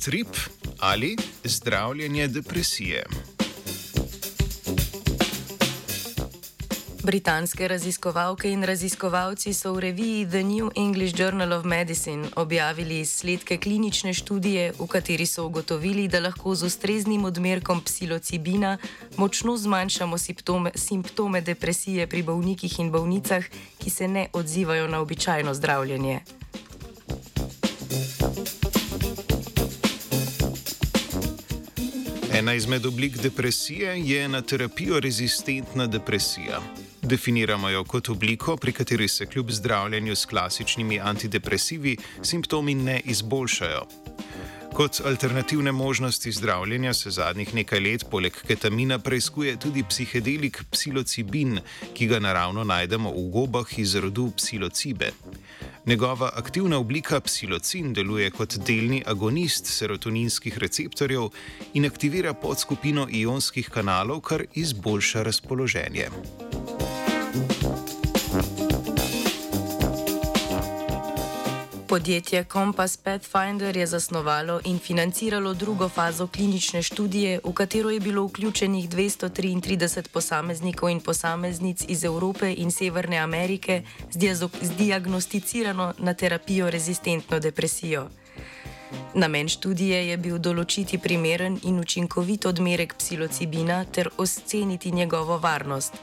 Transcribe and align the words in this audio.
trip 0.00 0.28
ali 0.78 1.16
zdravljenje 1.44 2.28
depresije. 2.28 3.04
Britanske 7.02 7.68
raziskovalke 7.68 8.50
in 8.50 8.64
raziskovalci 8.64 9.54
so 9.54 9.72
v 9.72 9.80
reviji 9.80 10.26
The 10.26 10.42
New 10.42 10.70
English 10.76 11.20
Journal 11.20 11.52
of 11.52 11.64
Medicine 11.64 12.28
objavili 12.36 13.00
izsledke 13.00 13.56
klinične 13.56 14.12
študije, 14.14 14.72
v 14.78 14.86
kateri 14.86 15.26
so 15.26 15.46
ugotovili, 15.46 16.08
da 16.08 16.20
lahko 16.20 16.54
z 16.54 16.66
ustreznim 16.66 17.24
odmerkom 17.24 17.80
psilocibina 17.80 18.78
močno 19.16 19.56
zmanjšamo 19.56 20.18
simptome, 20.18 20.70
simptome 20.74 21.40
depresije 21.40 22.06
pri 22.06 22.22
bolnikih 22.22 22.80
in 22.80 22.90
bolnicah, 22.90 23.44
ki 23.78 23.90
se 23.90 24.08
ne 24.08 24.28
odzivajo 24.32 24.88
na 24.88 25.00
običajno 25.00 25.54
zdravljenje. 25.54 26.37
Ena 32.48 32.54
izmed 32.54 32.86
oblik 32.86 33.16
depresije 33.16 34.00
je 34.00 34.28
na 34.28 34.40
terapijo 34.42 35.00
rezistentna 35.00 35.86
depresija. 35.86 36.60
Definiramo 37.02 37.68
jo 37.68 37.84
kot 37.84 38.08
obliko, 38.08 38.56
pri 38.56 38.72
kateri 38.72 39.08
se 39.08 39.26
kljub 39.26 39.50
zdravljenju 39.50 40.16
s 40.16 40.24
klasičnimi 40.26 41.00
antidepresivi 41.00 41.96
simptomi 42.22 42.74
ne 42.74 43.00
izboljšajo. 43.04 43.82
Kot 44.72 45.00
alternativne 45.04 45.72
možnosti 45.72 46.32
zdravljenja 46.32 46.94
se 46.94 47.10
zadnjih 47.10 47.54
nekaj 47.54 47.80
let 47.80 48.04
poleg 48.10 48.32
ketamina 48.46 48.98
preizkuje 48.98 49.56
tudi 49.56 49.84
psihedelik 49.88 50.62
psilocibin, 50.70 51.60
ki 51.94 52.06
ga 52.06 52.18
naravno 52.18 52.64
najdemo 52.64 53.10
v 53.10 53.30
gobah 53.30 53.78
iz 53.78 53.94
rodu 53.94 54.30
psilocibe. 54.36 55.12
Njegova 55.88 56.30
aktivna 56.34 56.78
oblika 56.78 57.20
psilocin 57.20 57.92
deluje 57.92 58.30
kot 58.30 58.56
delni 58.66 59.02
agonist 59.06 59.66
serotoninskih 59.66 60.58
receptorjev 60.58 61.30
in 61.74 61.86
aktivira 61.86 62.34
podskupino 62.34 63.06
ionskih 63.10 63.70
kanalov, 63.72 64.20
kar 64.20 64.44
izboljša 64.54 65.22
razpoloženje. 65.22 66.08
Podjetje 71.98 72.44
Compass 72.44 72.96
Pathfinder 72.96 73.76
je 73.76 73.86
zasnovalo 73.86 74.60
in 74.64 74.78
financiralo 74.78 75.54
drugo 75.54 75.88
fazo 75.88 76.26
klinične 76.26 76.82
študije, 76.82 77.40
v 77.44 77.52
katero 77.52 77.90
je 77.90 78.00
bilo 78.00 78.22
vključenih 78.26 78.88
233 78.88 80.08
posameznikov 80.12 80.90
in 80.90 81.00
posameznic 81.00 81.84
iz 81.88 82.04
Evrope 82.04 82.54
in 82.54 82.70
Severne 82.70 83.18
Amerike 83.18 83.82
z 84.12 84.48
diagnosticirano 84.78 85.94
na 85.98 86.14
terapijo 86.14 86.70
rezistentno 86.70 87.38
depresijo. 87.38 88.06
Namen 89.14 89.48
študije 89.48 90.08
je 90.08 90.16
bil 90.16 90.38
določiti 90.38 90.98
primeren 90.98 91.58
in 91.62 91.80
učinkovit 91.80 92.46
odmerek 92.46 92.94
psilocibina 92.94 93.84
ter 93.84 94.08
oceniti 94.18 94.92
njegovo 94.92 95.38
varnost. 95.38 95.94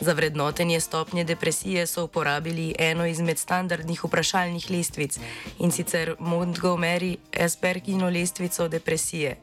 Za 0.00 0.12
vrednotenje 0.12 0.80
stopnje 0.80 1.24
depresije 1.24 1.86
so 1.86 2.04
uporabili 2.04 2.74
eno 2.78 3.06
izmed 3.06 3.38
standardnih 3.38 4.04
vprašalnih 4.04 4.70
lestvic 4.70 5.18
in 5.58 5.70
sicer 5.70 6.14
Montgomery 6.20 7.16
Aspergino 7.44 8.10
lestvico 8.10 8.68
depresije. 8.68 9.36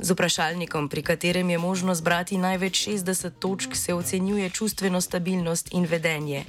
Z 0.00 0.10
vprašalnikom, 0.10 0.88
pri 0.88 1.02
katerem 1.02 1.50
je 1.50 1.58
možno 1.58 1.94
zbrati 1.94 2.38
največ 2.38 2.88
60 2.88 3.30
točk, 3.38 3.76
se 3.76 3.94
ocenjuje 3.94 4.50
čustveno 4.50 5.00
stabilnost 5.00 5.68
in 5.72 5.84
vedenje. 5.84 6.44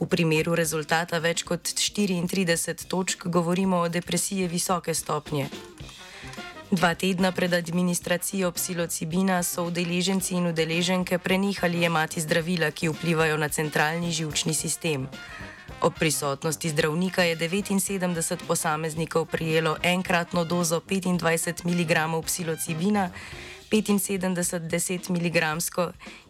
V 0.00 0.06
primeru 0.06 0.54
rezultata 0.54 1.18
več 1.18 1.42
kot 1.42 1.60
34 1.60 2.88
točk 2.88 3.26
govorimo 3.26 3.76
o 3.76 3.88
depresiji 3.88 4.48
visoke 4.48 4.94
stopnje. 4.94 5.48
Dva 6.70 6.94
tedna 6.94 7.32
pred 7.32 7.52
administracijo 7.52 8.52
psilocibina 8.52 9.42
so 9.42 9.64
udeleženci 9.64 10.34
in 10.34 10.46
udeleženke 10.46 11.18
prenehali 11.18 11.82
jemati 11.82 12.20
zdravila, 12.20 12.70
ki 12.70 12.88
vplivajo 12.88 13.36
na 13.36 13.48
centralni 13.48 14.12
žilčni 14.12 14.54
sistem. 14.54 15.08
Ob 15.80 15.92
prisotnosti 15.98 16.68
zdravnika 16.68 17.22
je 17.22 17.36
79 17.36 18.36
posameznikov 18.46 19.26
prijelo 19.26 19.76
enkratno 19.82 20.44
dozo 20.44 20.80
25 20.80 21.64
mg 21.64 22.24
psilocibina, 22.26 23.10
75 23.70 24.60
10 24.60 25.10
mg 25.10 25.36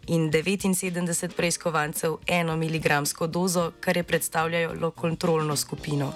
in 0.07 0.31
79 0.33 1.29
preiskovancev 1.37 2.17
1 2.27 2.57
mg 2.57 3.29
dozo, 3.29 3.73
kar 3.81 3.97
je 3.97 4.03
predstavljalo 4.03 4.91
kontrolno 4.91 5.57
skupino. 5.57 6.13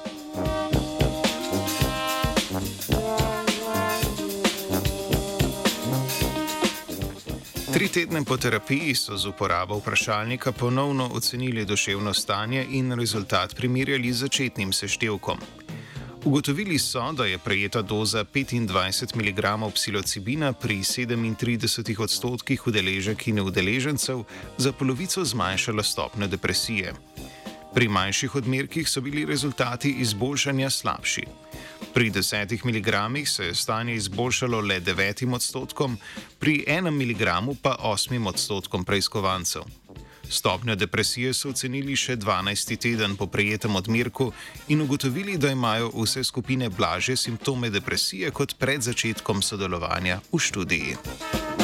Tri 7.79 7.89
tedne 7.89 8.25
po 8.27 8.35
terapiji 8.37 8.95
so 8.99 9.17
z 9.17 9.29
uporabo 9.31 9.77
vprašalnika 9.79 10.53
ponovno 10.53 11.11
ocenili 11.15 11.65
duševno 11.65 12.15
stanje 12.15 12.67
in 12.71 12.93
rezultat 12.93 13.55
primerjali 13.55 14.13
z 14.13 14.19
začetnim 14.19 14.73
seštevkom. 14.73 15.39
Ugotovili 16.25 16.79
so, 16.79 17.13
da 17.13 17.27
je 17.27 17.39
prejeta 17.39 17.83
doza 17.83 18.25
25 18.25 19.17
mg 19.17 19.71
psilocibina 19.75 20.53
pri 20.53 20.79
37 20.79 22.03
odstotkih 22.03 22.67
udeleženk 22.67 23.29
in 23.29 23.41
udeležencev 23.41 24.25
za 24.57 24.73
polovico 24.73 25.25
zmanjšala 25.25 25.83
stopnjo 25.83 26.27
depresije. 26.27 26.95
Pri 27.75 27.89
manjših 27.89 28.35
odmerkih 28.35 28.89
so 28.89 29.01
bili 29.01 29.25
rezultati 29.25 29.91
izboljšanja 29.91 30.71
slabši. 30.71 31.27
Pri 31.95 32.11
10 32.11 32.65
mg 32.65 33.27
se 33.27 33.45
je 33.45 33.55
stanje 33.55 33.95
izboljšalo 33.95 34.61
le 34.61 34.81
9 34.81 35.35
odstotkom, 35.35 35.99
pri 36.39 36.65
1 36.69 36.91
mg 36.91 37.25
pa 37.63 37.77
8 37.81 38.29
odstotkom 38.29 38.85
preiskovancev. 38.85 39.63
Stopnjo 40.31 40.75
depresije 40.77 41.33
so 41.35 41.49
ocenili 41.49 41.97
še 41.97 42.17
12 42.17 42.77
teden 42.77 43.17
po 43.17 43.27
prejetem 43.27 43.77
odmerku 43.77 44.33
in 44.69 44.81
ugotovili, 44.85 45.39
da 45.39 45.51
imajo 45.51 45.91
vse 45.95 46.25
skupine 46.25 46.69
blaže 46.69 47.17
simptome 47.17 47.71
depresije 47.71 48.31
kot 48.31 48.55
pred 48.59 48.83
začetkom 48.83 49.43
sodelovanja 49.43 50.21
v 50.33 50.39
študiji. 50.39 51.58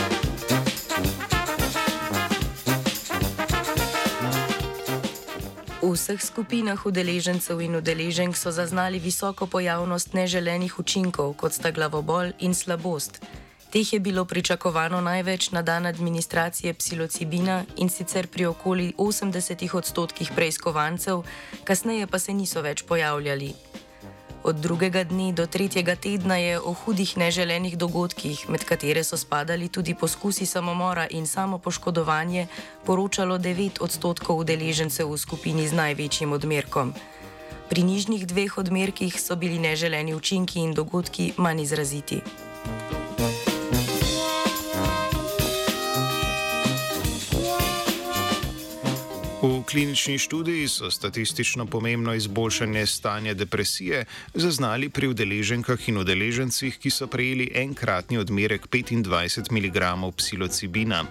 V 5.85 5.93
vseh 5.93 6.17
skupinah 6.17 6.81
udeležencev 6.81 7.61
in 7.61 7.77
udeleženk 7.77 8.33
so 8.41 8.49
zaznali 8.49 8.97
visoko 8.97 9.45
pojavnost 9.45 10.17
neželenih 10.17 10.81
učinkov, 10.81 11.37
kot 11.37 11.53
sta 11.53 11.69
glavobol 11.77 12.33
in 12.41 12.57
slabost. 12.57 13.21
Teh 13.69 13.85
je 13.93 14.01
bilo 14.01 14.25
pričakovano 14.25 15.05
največ 15.05 15.53
na 15.53 15.61
dan 15.61 15.85
administracije 15.85 16.73
psilocibina 16.75 17.69
in 17.77 17.93
sicer 17.93 18.33
pri 18.33 18.49
okoli 18.49 18.97
80 18.97 19.77
odstotkih 19.77 20.33
preiskovancev, 20.33 21.21
kasneje 21.69 22.07
pa 22.09 22.19
se 22.19 22.33
niso 22.33 22.65
več 22.65 22.81
pojavljali. 22.89 23.53
Od 24.45 24.57
drugega 24.61 25.05
dne 25.05 25.33
do 25.33 25.47
tretjega 25.47 25.97
tedna 25.97 26.37
je 26.37 26.61
o 26.61 26.73
hudih 26.77 27.17
neželenih 27.17 27.79
dogodkih, 27.81 28.43
med 28.53 28.65
katere 28.69 29.01
so 29.05 29.17
spadali 29.17 29.71
tudi 29.73 29.95
poskusi 29.95 30.47
samomora 30.47 31.07
in 31.11 31.27
samo 31.27 31.59
poškodovanje, 31.59 32.47
poročalo 32.85 33.39
9 33.39 33.81
odstotkov 33.81 34.45
udeležencev 34.45 35.09
v 35.09 35.17
skupini 35.17 35.65
z 35.69 35.73
največjim 35.73 36.37
odmerkom. 36.37 36.93
Pri 37.73 37.89
nižjih 37.89 38.27
dveh 38.29 38.59
odmerkih 38.61 39.17
so 39.17 39.33
bili 39.37 39.57
neželeni 39.59 40.13
učinki 40.15 40.61
in 40.61 40.77
dogodki 40.77 41.33
manj 41.41 41.65
izraziti. 41.65 42.21
Klinični 49.75 50.19
študiji 50.19 50.69
so 50.69 50.91
statistično 50.91 51.67
pomembno 51.67 52.15
izboljšanje 52.15 52.87
stanja 52.87 53.35
depresije 53.35 54.05
zaznali 54.35 54.89
pri 54.89 55.09
udeleženkah 55.09 55.89
in 55.89 55.99
udeležencih, 55.99 56.79
ki 56.79 56.91
so 56.91 57.07
prejeli 57.07 57.51
enkratni 57.55 58.19
odmerek 58.19 58.69
25 58.69 59.51
mg 59.51 60.15
psilocibina. 60.17 61.05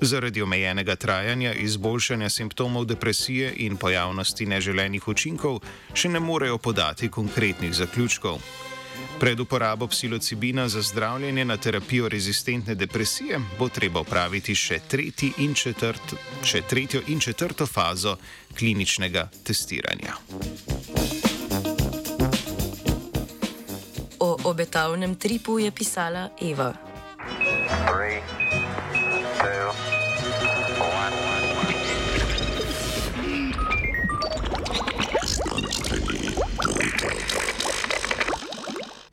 Zaradi 0.00 0.42
omejenega 0.42 0.96
trajanja 0.96 1.52
izboljšanja 1.54 2.28
simptomov 2.28 2.84
depresije 2.84 3.52
in 3.56 3.76
pojavnosti 3.76 4.46
neželenih 4.46 5.08
učinkov 5.08 5.60
še 5.94 6.08
ne 6.08 6.20
morejo 6.20 6.58
podati 6.58 7.08
konkretnih 7.08 7.74
zaključkov. 7.74 8.40
Pred 9.20 9.40
uporabo 9.40 9.86
psilocibina 9.86 10.68
za 10.68 10.82
zdravljenje 10.82 11.44
na 11.44 11.56
terapijo 11.56 12.08
rezistentne 12.08 12.74
depresije 12.74 13.40
bo 13.58 13.68
treba 13.68 14.00
upraviti 14.00 14.54
še, 14.54 14.80
in 15.38 15.54
četrt, 15.54 16.14
še 16.44 16.62
tretjo 16.62 17.00
in 17.08 17.20
četrto 17.20 17.66
fazo 17.66 18.16
kliničnega 18.58 19.28
testiranja. 19.44 20.14
O 24.18 24.36
obetavnem 24.44 25.14
tripu 25.14 25.58
je 25.58 25.70
pisala 25.70 26.28
Eva. 26.42 26.74